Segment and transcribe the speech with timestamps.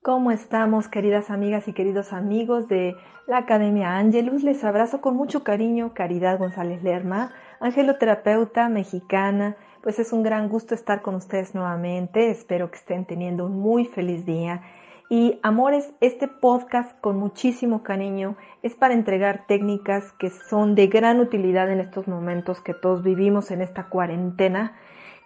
[0.00, 2.96] ¿Cómo estamos, queridas amigas y queridos amigos de
[3.26, 4.44] la Academia Angelus?
[4.44, 9.56] Les abrazo con mucho cariño, Caridad González Lerma, angeloterapeuta mexicana.
[9.82, 12.30] Pues es un gran gusto estar con ustedes nuevamente.
[12.30, 14.62] Espero que estén teniendo un muy feliz día.
[15.10, 21.18] Y amores, este podcast con muchísimo cariño es para entregar técnicas que son de gran
[21.18, 24.76] utilidad en estos momentos que todos vivimos en esta cuarentena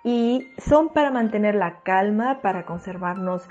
[0.02, 3.46] y son para mantener la calma, para conservarnos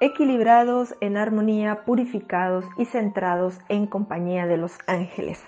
[0.00, 5.40] equilibrados, en armonía, purificados y centrados en compañía de los ángeles.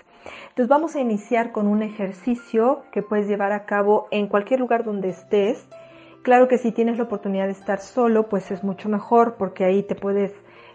[0.49, 4.83] Entonces vamos a iniciar con un ejercicio que puedes llevar a cabo en cualquier lugar
[4.83, 5.67] donde estés.
[6.21, 9.83] Claro que si tienes la oportunidad de estar solo, pues es mucho mejor porque ahí
[9.83, 10.31] te puedes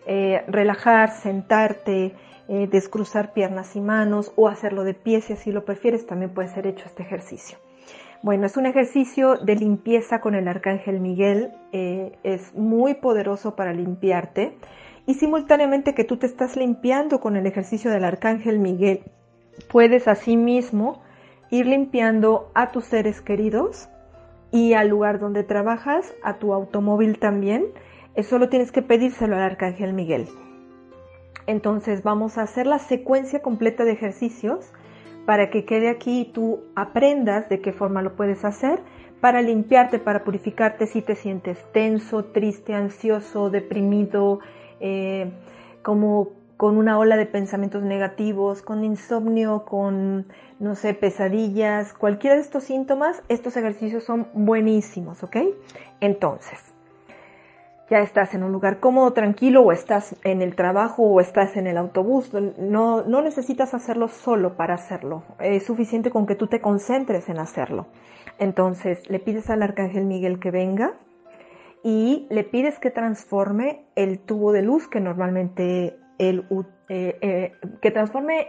[0.06, 2.14] eh, relajar, sentarte,
[2.48, 6.06] eh, descruzar piernas y manos o hacerlo de pie si así lo prefieres.
[6.06, 7.56] También puede ser hecho este ejercicio.
[8.20, 11.52] Bueno, es un ejercicio de limpieza con el arcángel Miguel.
[11.70, 14.58] Eh, es muy poderoso para limpiarte.
[15.06, 19.04] Y simultáneamente que tú te estás limpiando con el ejercicio del arcángel Miguel,
[19.70, 21.00] puedes asimismo
[21.50, 23.88] ir limpiando a tus seres queridos
[24.50, 27.66] y al lugar donde trabajas, a tu automóvil también.
[28.16, 30.28] Eso solo tienes que pedírselo al arcángel Miguel.
[31.46, 34.72] Entonces vamos a hacer la secuencia completa de ejercicios
[35.28, 38.80] para que quede aquí y tú aprendas de qué forma lo puedes hacer
[39.20, 44.40] para limpiarte, para purificarte si te sientes tenso, triste, ansioso, deprimido,
[44.80, 45.30] eh,
[45.82, 50.28] como con una ola de pensamientos negativos, con insomnio, con,
[50.60, 55.36] no sé, pesadillas, cualquiera de estos síntomas, estos ejercicios son buenísimos, ¿ok?
[56.00, 56.67] Entonces,
[57.90, 61.66] ya estás en un lugar cómodo, tranquilo, o estás en el trabajo o estás en
[61.66, 62.32] el autobús.
[62.58, 65.22] No, no necesitas hacerlo solo para hacerlo.
[65.40, 67.86] Es suficiente con que tú te concentres en hacerlo.
[68.38, 70.94] Entonces le pides al arcángel Miguel que venga
[71.82, 76.44] y le pides que transforme el tubo de luz que normalmente él,
[76.88, 78.48] eh, eh, que transforme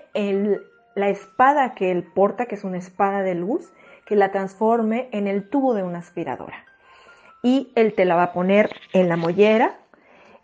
[0.95, 3.71] la espada que él porta, que es una espada de luz,
[4.05, 6.65] que la transforme en el tubo de una aspiradora
[7.43, 9.79] y él te la va a poner en la mollera,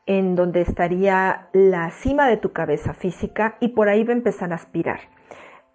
[0.06, 4.51] en donde estaría la cima de tu cabeza física y por ahí va a empezar
[4.51, 5.00] a aspirar.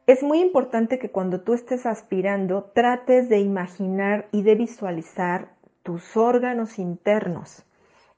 [0.07, 5.49] Es muy importante que cuando tú estés aspirando trates de imaginar y de visualizar
[5.83, 7.65] tus órganos internos,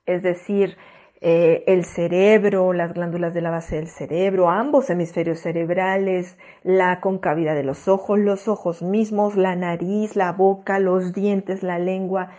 [0.06, 0.76] es decir,
[1.20, 7.54] eh, el cerebro, las glándulas de la base del cerebro, ambos hemisferios cerebrales, la concavidad
[7.54, 12.30] de los ojos, los ojos mismos, la nariz, la boca, los dientes, la lengua,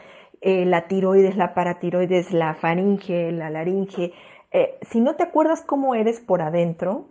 [0.45, 4.11] eh, la tiroides, la paratiroides, la faringe, la laringe.
[4.51, 7.05] Eh, si no te acuerdas cómo eres por adentro,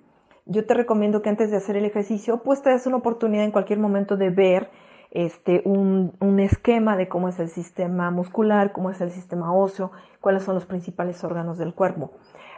[0.44, 3.50] yo te recomiendo que antes de hacer el ejercicio, pues te des una oportunidad en
[3.50, 4.70] cualquier momento de ver
[5.12, 9.92] este, un, un, esquema de cómo es el sistema muscular, cómo es el sistema óseo,
[10.20, 12.12] cuáles son los principales órganos del cuerpo.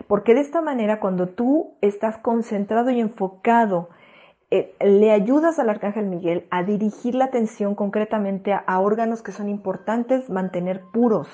[0.08, 3.90] Porque de esta manera, cuando tú estás concentrado y enfocado
[4.56, 9.48] eh, le ayudas al arcángel Miguel a dirigir la atención concretamente a, órganos que son
[9.48, 11.26] importantes mantener puros.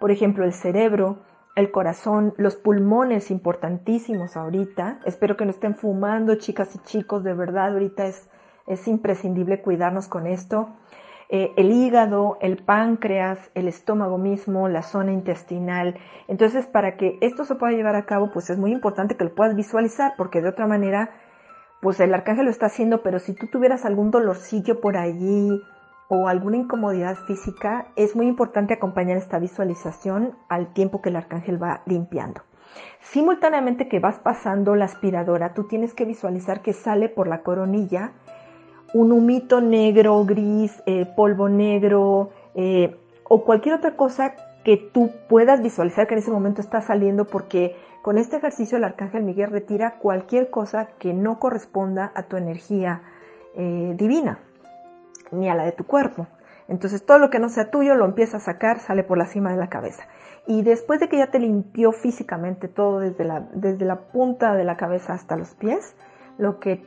[0.00, 1.18] Por ejemplo, el cerebro,
[1.54, 4.98] el corazón, los pulmones importantísimos ahorita.
[5.04, 8.28] Espero que no estén fumando, chicas y chicos, de verdad, ahorita es,
[8.66, 10.70] es imprescindible cuidarnos con esto.
[11.28, 15.94] Eh, el hígado, el páncreas, el estómago mismo, la zona intestinal.
[16.26, 19.36] Entonces, para que esto se pueda llevar a cabo, pues es muy importante que lo
[19.36, 21.10] puedas visualizar, porque de otra manera
[21.80, 25.62] pues el arcángel lo está haciendo, pero si tú tuvieras algún dolorcillo por allí
[26.08, 31.62] o alguna incomodidad física, es muy importante acompañar esta visualización al tiempo que el arcángel
[31.62, 32.42] va limpiando.
[33.00, 38.12] Simultáneamente que vas pasando la aspiradora, tú tienes que visualizar que sale por la coronilla
[38.94, 44.34] un humito negro, gris, eh, polvo negro eh, o cualquier otra cosa
[44.64, 48.84] que tú puedas visualizar que en ese momento está saliendo porque con este ejercicio el
[48.84, 53.02] arcángel Miguel retira cualquier cosa que no corresponda a tu energía
[53.56, 54.38] eh, divina,
[55.32, 56.28] ni a la de tu cuerpo.
[56.68, 59.50] Entonces todo lo que no sea tuyo lo empieza a sacar, sale por la cima
[59.50, 60.06] de la cabeza.
[60.46, 64.62] Y después de que ya te limpió físicamente todo desde la, desde la punta de
[64.62, 65.96] la cabeza hasta los pies,
[66.38, 66.84] lo que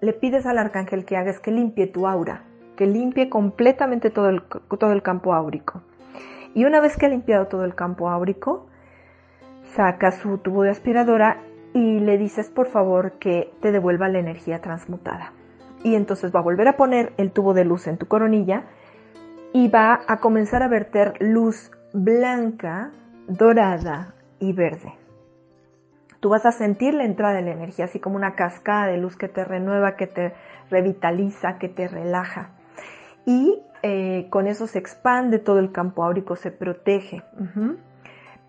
[0.00, 2.42] le pides al arcángel que haga es que limpie tu aura,
[2.74, 4.42] que limpie completamente todo el,
[4.80, 5.82] todo el campo áurico.
[6.54, 8.66] Y una vez que ha limpiado todo el campo áurico,
[9.76, 11.42] saca su tubo de aspiradora
[11.74, 15.32] y le dices por favor que te devuelva la energía transmutada.
[15.84, 18.64] Y entonces va a volver a poner el tubo de luz en tu coronilla
[19.52, 22.90] y va a comenzar a verter luz blanca,
[23.28, 24.94] dorada y verde.
[26.20, 29.16] Tú vas a sentir la entrada de la energía, así como una cascada de luz
[29.16, 30.32] que te renueva, que te
[30.70, 32.50] revitaliza, que te relaja.
[33.26, 37.22] Y eh, con eso se expande todo el campo áurico, se protege.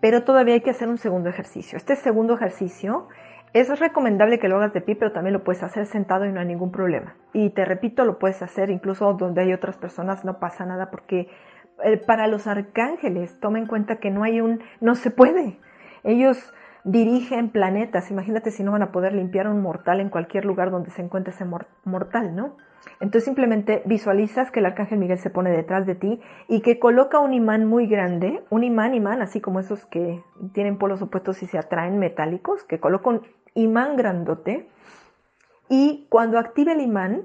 [0.00, 1.76] Pero todavía hay que hacer un segundo ejercicio.
[1.76, 3.08] Este segundo ejercicio
[3.52, 6.40] es recomendable que lo hagas de pie, pero también lo puedes hacer sentado y no
[6.40, 7.16] hay ningún problema.
[7.32, 11.28] Y te repito, lo puedes hacer incluso donde hay otras personas, no pasa nada porque
[11.84, 15.58] eh, para los arcángeles, toma en cuenta que no hay un, no se puede.
[16.04, 16.52] Ellos
[16.84, 18.10] dirigen planetas.
[18.10, 21.02] Imagínate si no van a poder limpiar a un mortal en cualquier lugar donde se
[21.02, 21.44] encuentre ese
[21.84, 22.56] mortal, ¿no?
[23.00, 27.18] Entonces simplemente visualizas que el arcángel Miguel se pone detrás de ti y que coloca
[27.18, 30.22] un imán muy grande, un imán imán, así como esos que
[30.52, 33.22] tienen polos opuestos y se atraen metálicos, que coloca un
[33.54, 34.68] imán grandote.
[35.68, 37.24] Y cuando active el imán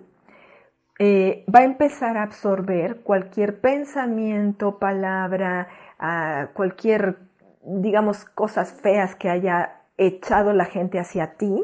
[1.00, 7.18] eh, va a empezar a absorber cualquier pensamiento, palabra, ah, cualquier
[7.64, 11.64] digamos, cosas feas que haya echado la gente hacia ti,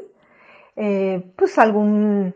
[0.75, 2.33] eh, pues algún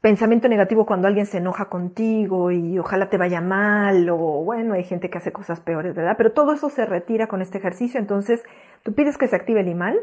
[0.00, 4.84] pensamiento negativo cuando alguien se enoja contigo y ojalá te vaya mal o bueno, hay
[4.84, 6.14] gente que hace cosas peores, ¿verdad?
[6.16, 8.42] Pero todo eso se retira con este ejercicio, entonces
[8.84, 9.96] tú pides que se active el imán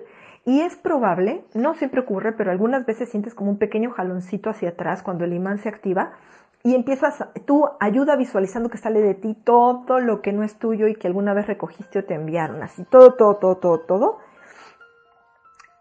[0.45, 4.69] y es probable, no siempre ocurre, pero algunas veces sientes como un pequeño jaloncito hacia
[4.69, 6.11] atrás cuando el imán se activa
[6.61, 10.87] y empiezas, tú ayuda visualizando que sale de ti todo lo que no es tuyo
[10.87, 14.17] y que alguna vez recogiste o te enviaron, así todo, todo, todo, todo, todo.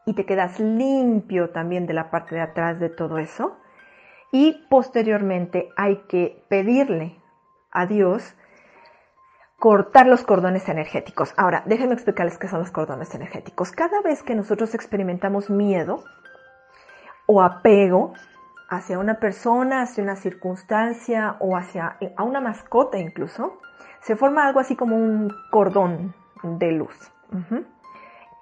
[0.05, 3.56] Y te quedas limpio también de la parte de atrás de todo eso.
[4.34, 7.20] Y posteriormente hay que pedirle
[7.70, 8.34] a Dios
[9.60, 11.32] cortar los cordones energéticos.
[11.36, 13.70] Ahora, déjenme explicarles qué son los cordones energéticos.
[13.70, 16.02] Cada vez que nosotros experimentamos miedo
[17.26, 18.14] o apego,
[18.69, 23.60] hacia una persona, hacia una circunstancia o hacia a una mascota incluso,
[24.00, 27.12] se forma algo así como un cordón de luz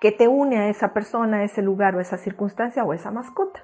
[0.01, 2.97] que te une a esa persona, a ese lugar o a esa circunstancia o a
[2.97, 3.63] esa mascota.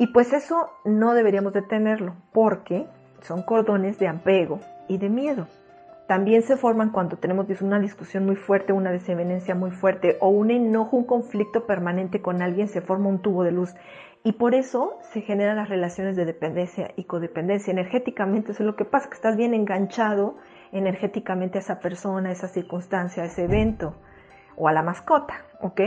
[0.00, 2.86] Y pues eso no deberíamos de tenerlo porque
[3.20, 4.58] son cordones de apego
[4.88, 5.46] y de miedo.
[6.08, 10.50] También se forman cuando tenemos una discusión muy fuerte, una desavenencia muy fuerte o un
[10.50, 13.74] enojo, un conflicto permanente con alguien, se forma un tubo de luz
[14.24, 17.70] y por eso se generan las relaciones de dependencia y codependencia.
[17.70, 20.36] Energéticamente eso es lo que pasa, que estás bien enganchado
[20.72, 23.96] energéticamente a esa persona, a esa circunstancia, a ese evento
[24.56, 25.82] o a la mascota, ¿ok?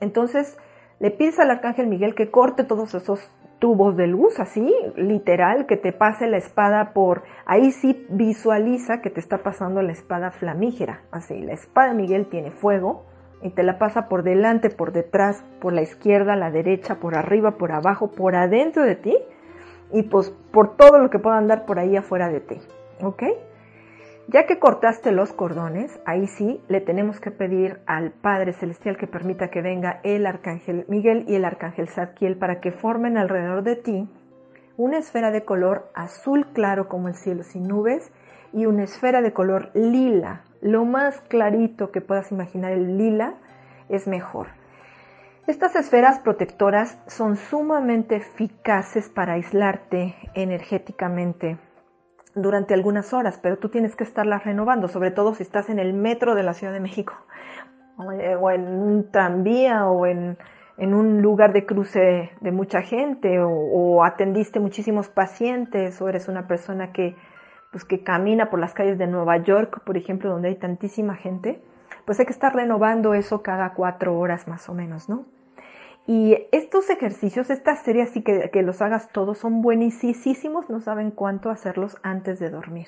[0.00, 0.58] Entonces
[1.00, 3.20] le pides al arcángel Miguel que corte todos esos
[3.58, 9.10] tubos de luz, así, literal, que te pase la espada por, ahí sí visualiza que
[9.10, 13.04] te está pasando la espada flamígera, así, la espada Miguel tiene fuego,
[13.42, 17.52] y te la pasa por delante, por detrás, por la izquierda, la derecha, por arriba,
[17.52, 19.16] por abajo, por adentro de ti
[19.92, 22.56] y pues por todo lo que pueda andar por ahí afuera de ti.
[23.02, 23.22] ¿Ok?
[24.30, 29.06] Ya que cortaste los cordones, ahí sí le tenemos que pedir al Padre Celestial que
[29.06, 33.76] permita que venga el Arcángel Miguel y el Arcángel Zadkiel para que formen alrededor de
[33.76, 34.06] ti
[34.76, 38.12] una esfera de color azul claro como el cielo sin nubes
[38.52, 43.36] y una esfera de color lila lo más clarito que puedas imaginar el lila
[43.88, 44.48] es mejor.
[45.46, 51.56] Estas esferas protectoras son sumamente eficaces para aislarte energéticamente
[52.34, 55.92] durante algunas horas, pero tú tienes que estarlas renovando, sobre todo si estás en el
[55.94, 57.14] metro de la Ciudad de México,
[57.96, 60.36] o en un tranvía, o en,
[60.78, 66.92] un lugar de cruce de mucha gente, o atendiste muchísimos pacientes, o eres una persona
[66.92, 67.16] que
[67.70, 71.62] pues que camina por las calles de Nueva York, por ejemplo, donde hay tantísima gente,
[72.06, 75.26] pues hay que estar renovando eso cada cuatro horas más o menos, ¿no?
[76.08, 81.10] Y estos ejercicios, esta serie así que, que los hagas todos, son buenísimos, no saben
[81.10, 82.86] cuánto hacerlos antes de dormir.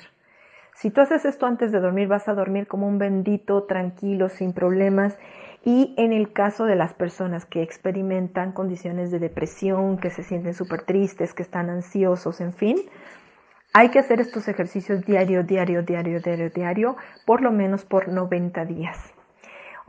[0.74, 4.54] Si tú haces esto antes de dormir, vas a dormir como un bendito, tranquilo, sin
[4.54, 5.18] problemas.
[5.62, 10.54] Y en el caso de las personas que experimentan condiciones de depresión, que se sienten
[10.54, 12.78] súper tristes, que están ansiosos, en fin,
[13.74, 16.96] hay que hacer estos ejercicios diario, diario, diario, diario, diario,
[17.26, 19.12] por lo menos por 90 días.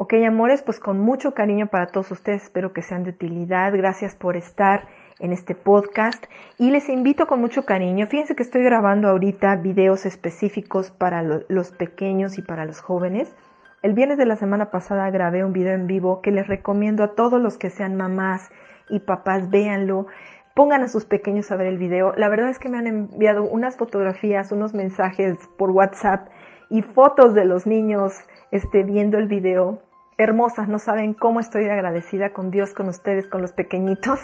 [0.04, 3.72] Ok, amores, pues con mucho cariño para todos ustedes, espero que sean de utilidad.
[3.72, 4.88] Gracias por estar
[5.20, 6.26] en este podcast
[6.58, 8.08] y les invito con mucho cariño.
[8.08, 13.32] Fíjense que estoy grabando ahorita videos específicos para los pequeños y para los jóvenes.
[13.84, 17.14] El viernes de la semana pasada grabé un video en vivo que les recomiendo a
[17.14, 18.50] todos los que sean mamás
[18.90, 20.08] y papás, véanlo.
[20.56, 22.16] Pongan a sus pequeños a ver el video.
[22.18, 26.28] La verdad es que me han enviado unas fotografías, unos mensajes por WhatsApp
[26.72, 28.16] y fotos de los niños
[28.50, 29.91] este, viendo el video.
[30.24, 34.20] Hermosas, no saben cómo estoy agradecida con Dios, con ustedes, con los pequeñitos,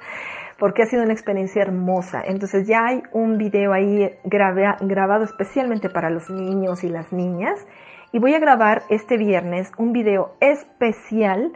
[0.58, 2.22] porque ha sido una experiencia hermosa.
[2.24, 7.66] Entonces ya hay un video ahí grabado especialmente para los niños y las niñas.
[8.12, 11.52] Y voy a grabar este viernes un video especial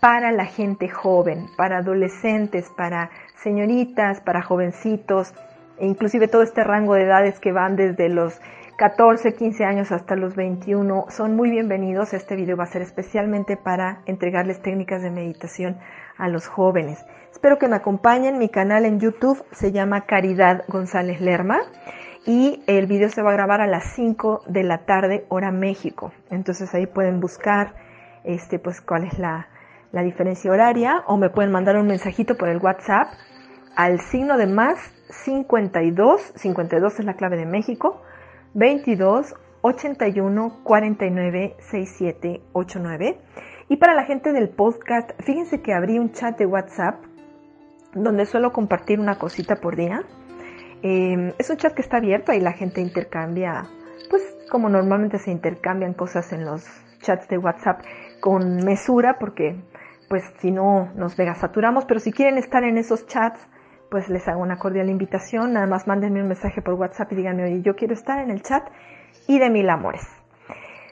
[0.00, 5.34] para la gente joven, para adolescentes, para señoritas, para jovencitos,
[5.78, 8.40] e inclusive todo este rango de edades que van desde los
[8.76, 12.12] 14, 15 años hasta los 21 son muy bienvenidos.
[12.12, 15.78] Este video va a ser especialmente para entregarles técnicas de meditación
[16.18, 17.04] a los jóvenes.
[17.30, 18.38] Espero que me acompañen.
[18.38, 21.60] Mi canal en YouTube se llama Caridad González Lerma
[22.26, 26.12] y el video se va a grabar a las 5 de la tarde hora México.
[26.30, 27.76] Entonces ahí pueden buscar
[28.24, 29.46] este pues cuál es la,
[29.92, 33.06] la diferencia horaria o me pueden mandar un mensajito por el WhatsApp
[33.76, 34.78] al signo de más
[35.10, 38.02] 52, 52 es la clave de México,
[38.54, 43.18] 22 81 49 67 89.
[43.68, 47.02] Y para la gente del podcast, fíjense que abrí un chat de WhatsApp
[47.94, 50.02] donde suelo compartir una cosita por día.
[50.82, 53.64] Em, es un chat que está abierto y la gente intercambia,
[54.10, 56.64] pues como normalmente se intercambian cosas en los
[57.00, 57.80] chats de WhatsApp
[58.20, 59.56] con mesura, porque
[60.08, 63.40] pues si no nos saturamos, pero si quieren estar en esos chats,
[63.94, 65.52] pues les hago una cordial invitación.
[65.52, 68.42] Nada más mándenme un mensaje por WhatsApp y díganme, oye, yo quiero estar en el
[68.42, 68.66] chat
[69.28, 70.04] y de mil amores.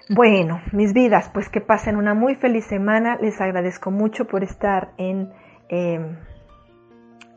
[0.09, 3.19] Bueno, mis vidas, pues que pasen una muy feliz semana.
[3.21, 5.33] Les agradezco mucho por estar en,
[5.69, 6.17] em,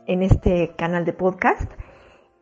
[0.06, 1.68] en este canal de podcast